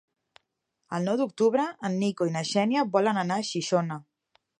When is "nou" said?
1.09-1.19